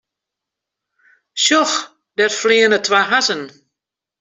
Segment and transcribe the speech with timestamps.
[1.43, 1.75] Sjoch,
[2.15, 3.43] dêr fleane twa hazzen.